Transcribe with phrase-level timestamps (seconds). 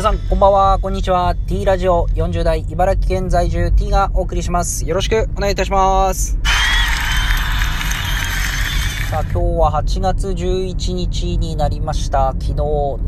[0.00, 1.34] 皆さん、こんばんは、こんにちは。
[1.46, 4.88] T ラジオ40代茨城県在住 T がお送りします。
[4.88, 6.38] よろしくお願いいたします。
[9.10, 12.34] さあ、今日は8月11日になりました。
[12.40, 12.54] 昨日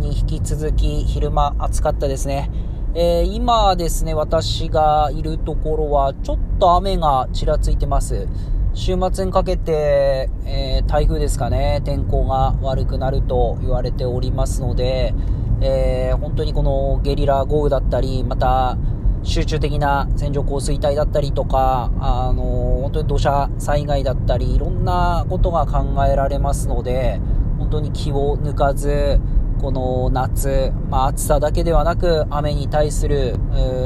[0.02, 2.50] に引き続き昼間暑かったですね。
[2.94, 8.28] えー、今ですね、私がいるところはちょっと雨がちらついてます。
[8.74, 15.14] 週末にかけて、えー、台風ですかね、天候が悪くなると言われておりますので、
[15.60, 18.78] えー、本当にこのゲリラ豪雨だったり、また
[19.24, 27.20] 集中的な線状降水帯だったりとか、あのー、本当に土砂災害だったり、いろんなことが考えられますので、
[27.58, 29.20] 本当に気を抜かず、
[29.60, 33.36] この夏、まあ、暑さだけではなく、雨に対する、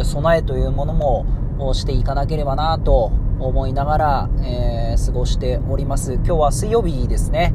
[0.05, 1.27] 備えというものも
[1.75, 6.15] していかなければなと思いながら、えー、過ごしております。
[6.15, 7.55] 今日は水曜日ですね。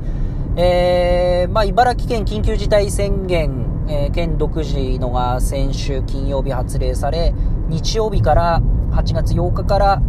[0.55, 7.33] えー、まあ、茨城県緊急事態宣言えー、県独自のが先週金曜日発令され、
[7.67, 10.01] 日曜日から8月8日から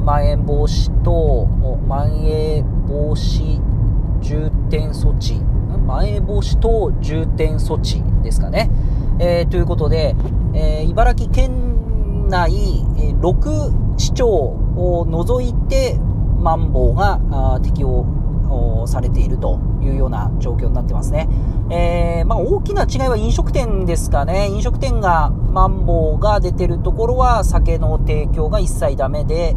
[0.00, 1.46] まん延防止等、
[1.86, 3.60] まん延防止
[4.20, 5.34] 重点措置、
[5.86, 8.70] まん延防止等重点措置ですかね。
[9.18, 10.14] えー、ということで、
[10.52, 11.85] えー、茨城県
[12.28, 12.52] 内
[13.20, 15.98] 6市町を除いて、
[16.38, 18.06] マンボウが適用
[18.86, 21.28] されているというような状況になってますね。
[21.70, 24.48] えー、まあ、大きな違いは飲食店ですかね。
[24.48, 29.56] 飲食店が、マンボウが出てるところは酒の提供が一切ダメで、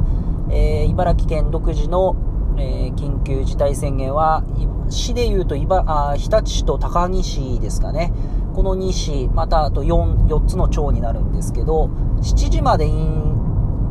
[0.50, 2.16] えー、茨城県独自の、
[2.58, 4.44] えー、緊急事態宣言は、
[4.90, 8.12] 市でいうとあ日立市と高木市ですかね。
[8.54, 11.90] この2市、またあと 4, 4つの町になるんですけど、
[12.22, 12.90] 7時まで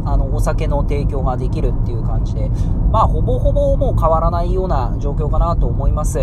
[0.05, 2.51] あの、お酒の提供ができるっていう感じで、
[2.91, 6.19] まあ、ほぼほぼもう変わらないような状況かなと思います。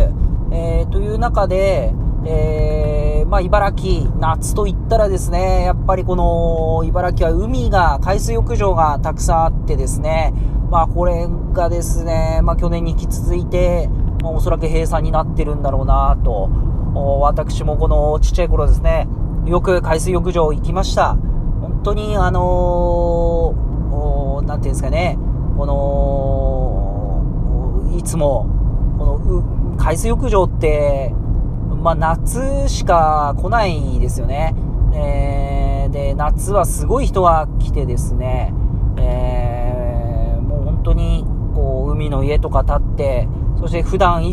[0.52, 1.94] えー、という中で、
[2.28, 10.34] えー、まあ、茨城、夏と言ったらですね、やっぱりこの、茨城は海が、海水浴場がたくさんあってですね、
[10.72, 13.90] まあ、これがですね、まあ、去年に引き続いて、
[14.24, 16.50] まあ、おそらく閉鎖になってるんだろうなと、
[16.96, 19.08] 私もこのちっちゃい頃ですね、
[19.46, 21.16] よく海水浴場行きました。
[21.62, 23.66] 本当にあのー
[24.46, 25.18] なんていうんですかね、
[25.58, 26.92] この、
[27.98, 28.48] いつも、
[28.98, 31.14] この、海水浴場って、
[31.82, 34.56] まあ、夏しか来ないですよね。
[34.94, 38.54] えー、で、夏はすごい人が来てですね、
[38.98, 43.28] えー、もう本当に、こう、海の家とか建って、
[43.60, 44.26] そして普段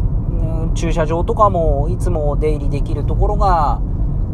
[0.75, 3.81] 駐車場とかもいつも出入りできるところが、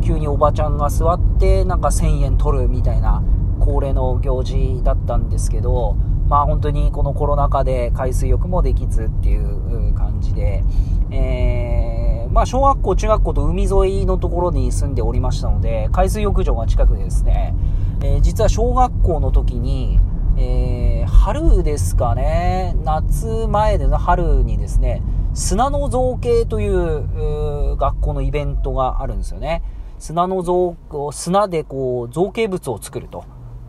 [0.04, 3.22] 急におばちゃんが座って、なんか1000円取るみたいな、
[3.60, 5.96] 恒例の行事だったんですけど、
[6.28, 10.62] まあ本当にこのコロナ禍で海水浴もできずっていう感じで、
[11.10, 17.54] えー、まあ小学校、中学校と海沿いのところに住んでおりましたので、海水浴場が近くでですね、
[18.02, 19.98] えー、実は小学校の時に、
[20.36, 25.02] えー、春ですかね、夏前での春にですね、
[25.38, 29.62] 砂の造形という学校のイベントがあるんですよね。
[30.00, 30.74] 砂の造、
[31.12, 33.24] 砂でこう造形物を作ると。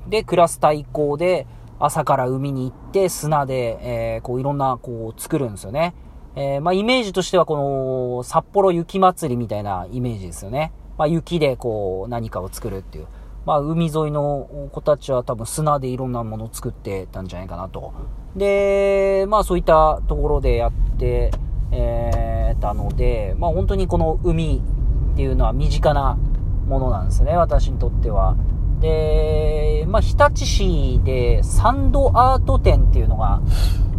[0.07, 1.45] で、クラス対抗で、
[1.77, 5.93] 朝から海に行って、砂で、えー、こう、いろんな、こう、作るんですよね。
[6.35, 7.55] えー、まあ、イメージとしては、こ
[8.17, 10.73] の、札幌雪まつりみたいなイメージですよね。
[10.97, 13.07] まあ、雪で、こう、何かを作るっていう。
[13.45, 17.93] まあ、海沿いの子たちは多分砂でいろんなものを作ってたんじゃないかなと。
[18.35, 21.31] で、まあ、そういったところでやって、
[21.79, 24.61] えー、たので、まあ、本当にこの海
[25.13, 26.17] っていうのは身近な
[26.67, 28.35] ものなんですね、私にとっては。
[28.79, 33.41] で、まあ、日立市でサンドアート展っていうのが、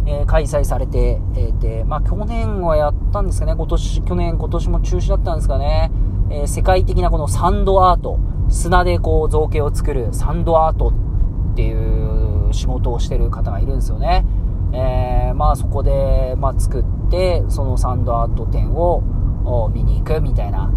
[0.05, 5.91] えー、開催されていて、まあ、去年はやったんですかね、今年、去年、今年も中止だったんですかね、
[6.29, 8.19] えー、世界的なこのサンドアート、
[8.49, 10.93] 砂でこう造形を作るサンドアート
[11.53, 14.25] っていう仕事をしてる方がいるんですよね。
[14.73, 19.03] えー、まあそこで、まあ、作って、そのサンドアート展を
[19.73, 20.67] 見に行くみたいな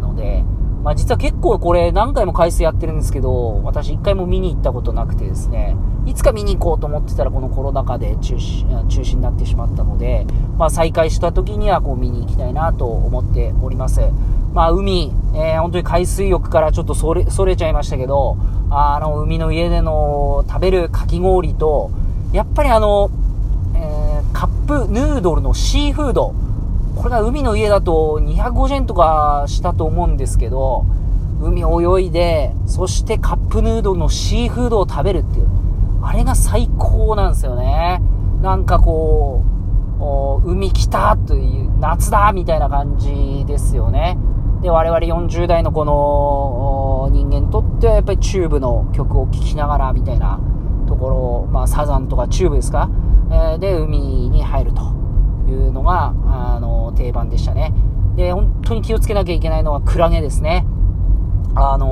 [0.00, 0.44] ので、
[0.82, 14.00] まあ、実は結構これ何回も回数やってるんですけど、私一回も見に行ったことなくてですね、いつか見に行こうと思ってたらこのコロナ禍で中止、中止になってしまったので、まあ、再開した時にはこう見に行きたいなと思っております。
[14.52, 18.36] まあ、海、えー、本当に海水浴からちょっとそれ、それちゃいましたけど、
[18.70, 21.90] あの、海の家での食べるかき氷と、
[22.32, 23.10] やっぱりあの、
[24.66, 26.34] プヌードルのシーフード、
[26.96, 30.84] これが海の家だと250円とかしたと思うんですけど、
[31.40, 35.46] 海泳いで、そしてカップヌードルのシーフードを食べるっていう。
[36.02, 38.02] あれが最高なんですよね。
[38.42, 39.42] なんかこ
[40.44, 44.18] う、海来たという、夏だみたいな感じですよね。
[44.62, 50.40] で、我々40代のこの、人間にとってはやっぱりチューブの曲を聴きながらみたいな
[50.88, 52.88] ところ、まあ、サザンとかチューブですか、
[53.30, 54.82] え、で海に入ると
[55.48, 57.72] いうのが、あの定番でしたね。
[58.16, 60.66] で、本当に気をつけなきゃいけないのはクラゲですね。
[61.54, 61.86] あの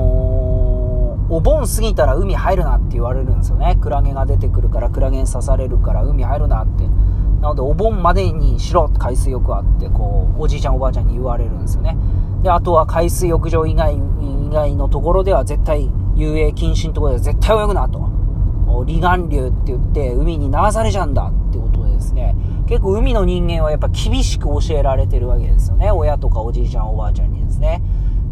[1.29, 3.77] ー、お盆過ぎたら海入るなって言われるんですよね。
[3.81, 6.83] クラゲが出てくるから、クラゲに刺されるから海入るなって。
[7.41, 11.97] なので、お盆までにしろ海水浴あって、こう、おじいちゃんおばあちゃんに言われるんですよね。
[12.43, 18.14] で、あとは海水浴場以外、以外のところでは絶対、遊泳禁止のところでは絶対泳ぐなと。
[18.83, 22.35] 離岸流って言って海に流されちゃうんだってことでですね、
[22.67, 25.91] 結構海の人間はやっぱ厳しく教えられてるわけですよね。
[25.91, 27.81] 親とかおじいちゃんおばあちゃんにですね。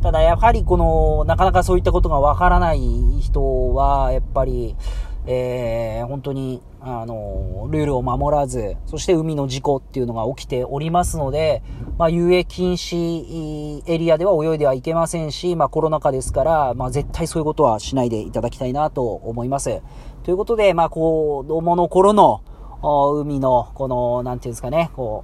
[0.02, 2.80] ただやはりこの、なかなかそういったことがわからない
[3.22, 4.76] 人は、やっぱり、
[5.26, 11.64] えー、本当に、あの、ルールを守らず、そして海の事故っていうのが起きておりますので、
[11.98, 19.82] まあ、遊泳禁止エリアでは泳いではいけませんし、まあ、コロナ禍ですから、まあ、絶対そういうことはしないでいただきたいなと思います。
[20.24, 22.42] ということで、まあ、子供の頃の、
[22.82, 25.24] 海の、この、なんていうんですかね、こ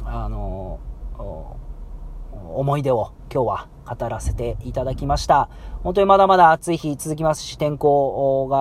[0.00, 0.80] う、あの、
[2.54, 5.48] 思い出を今日は語らせていただきました。
[5.82, 8.56] 本当にまだまだ暑い日続きますし、天候が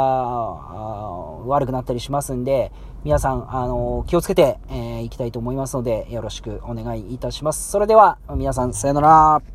[1.47, 2.71] 悪くなったりしますんで、
[3.03, 7.69] 皆さん、あの、気をつけてい、えー、きたいと思いますので、よろしくお願いいたします。
[7.69, 9.54] それでは、皆さん、さよなら。